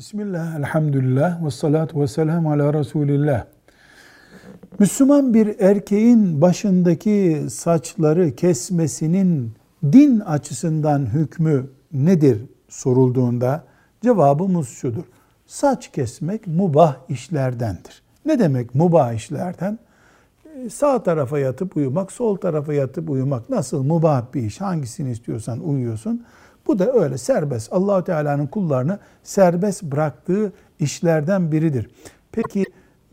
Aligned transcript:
Bismillah, 0.00 0.56
elhamdülillah, 0.58 1.44
ve 1.44 1.50
salatu 1.50 2.00
ve 2.00 2.06
selamu 2.06 2.52
ala 2.52 2.74
Resulillah. 2.74 3.44
Müslüman 4.78 5.34
bir 5.34 5.60
erkeğin 5.60 6.40
başındaki 6.40 7.46
saçları 7.50 8.36
kesmesinin 8.36 9.52
din 9.92 10.20
açısından 10.20 11.06
hükmü 11.06 11.70
nedir 11.92 12.42
sorulduğunda 12.68 13.64
cevabımız 14.02 14.68
şudur. 14.68 15.04
Saç 15.46 15.92
kesmek 15.92 16.46
mubah 16.46 16.96
işlerdendir. 17.08 18.02
Ne 18.26 18.38
demek 18.38 18.74
mubah 18.74 19.12
işlerden? 19.12 19.78
Sağ 20.70 21.02
tarafa 21.02 21.38
yatıp 21.38 21.76
uyumak, 21.76 22.12
sol 22.12 22.36
tarafa 22.36 22.72
yatıp 22.72 23.10
uyumak 23.10 23.50
nasıl 23.50 23.82
mubah 23.82 24.22
bir 24.34 24.42
iş? 24.42 24.60
Hangisini 24.60 25.10
istiyorsan 25.10 25.60
uyuyorsun. 25.60 26.24
Bu 26.66 26.78
da 26.78 26.92
öyle 26.92 27.18
serbest. 27.18 27.72
Allahu 27.72 28.04
Teala'nın 28.04 28.46
kullarını 28.46 28.98
serbest 29.22 29.82
bıraktığı 29.82 30.52
işlerden 30.78 31.52
biridir. 31.52 31.90
Peki 32.32 32.64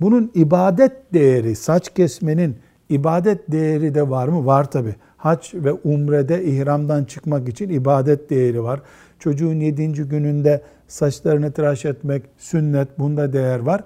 bunun 0.02 0.32
ibadet 0.36 1.14
değeri, 1.14 1.56
saç 1.56 1.94
kesmenin 1.94 2.58
ibadet 2.90 3.52
değeri 3.52 3.96
de 3.96 4.10
var 4.10 4.28
mı? 4.28 4.46
Var 4.46 4.72
tabi. 4.72 4.96
Hac 5.18 5.54
ve 5.54 5.74
umrede 5.74 6.44
ihramdan 6.44 7.04
çıkmak 7.04 7.50
için 7.50 7.70
ibadet 7.70 8.30
değeri 8.30 8.64
var. 8.64 8.82
Çocuğun 9.20 9.60
yedinci 9.60 10.04
gününde 10.04 10.62
saçlarını 10.88 11.52
tıraş 11.52 11.86
etmek 11.86 12.24
sünnet, 12.38 13.00
bunda 13.00 13.34
değer 13.34 13.60
var. 13.60 13.84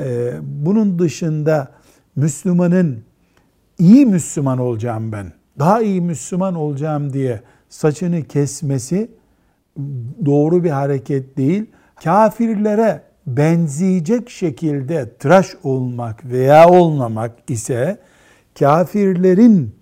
Ee, 0.00 0.32
bunun 0.42 0.98
dışında 0.98 1.68
Müslümanın 2.16 3.04
iyi 3.78 4.06
Müslüman 4.06 4.58
olacağım 4.58 5.12
ben, 5.12 5.32
daha 5.58 5.82
iyi 5.82 6.00
Müslüman 6.00 6.54
olacağım 6.54 7.12
diye 7.12 7.42
saçını 7.68 8.22
kesmesi 8.22 9.10
doğru 10.24 10.64
bir 10.64 10.70
hareket 10.70 11.36
değil. 11.36 11.66
Kafirlere 12.04 13.02
benzeyecek 13.26 14.30
şekilde 14.30 15.14
tıraş 15.18 15.46
olmak 15.62 16.24
veya 16.24 16.68
olmamak 16.68 17.32
ise 17.48 17.98
kafirlerin 18.58 19.74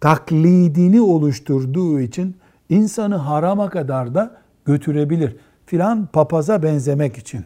taklidini 0.00 1.00
oluşturduğu 1.00 2.00
için 2.00 2.36
insanı 2.68 3.16
harama 3.16 3.70
kadar 3.70 4.14
da 4.14 4.36
götürebilir. 4.64 5.36
Filan 5.66 6.06
papaza 6.06 6.62
benzemek 6.62 7.18
için, 7.18 7.44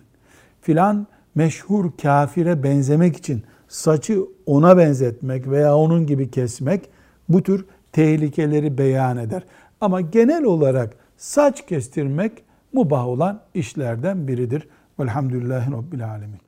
filan 0.61 1.07
meşhur 1.37 1.91
kafire 2.03 2.63
benzemek 2.63 3.17
için 3.17 3.43
saçı 3.69 4.21
ona 4.47 4.77
benzetmek 4.77 5.51
veya 5.51 5.77
onun 5.77 6.07
gibi 6.07 6.31
kesmek 6.31 6.89
bu 7.29 7.43
tür 7.43 7.65
tehlikeleri 7.93 8.79
beyan 8.79 9.17
eder. 9.17 9.43
Ama 9.81 10.01
genel 10.01 10.45
olarak 10.45 10.97
saç 11.17 11.67
kestirmek 11.67 12.33
mubah 12.73 13.07
olan 13.07 13.43
işlerden 13.55 14.29
biridir. 14.29 14.69
Velhamdülillahi 15.01 15.73
Rabbil 15.73 16.11
Alemin. 16.11 16.41